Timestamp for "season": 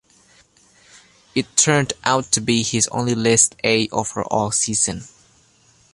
4.49-5.03